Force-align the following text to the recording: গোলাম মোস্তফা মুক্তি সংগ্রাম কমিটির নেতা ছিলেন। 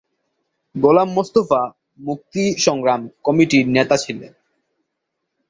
গোলাম 0.75 1.09
মোস্তফা 1.13 1.61
মুক্তি 1.99 2.43
সংগ্রাম 2.57 3.01
কমিটির 3.23 3.65
নেতা 3.67 3.95
ছিলেন। 3.97 4.33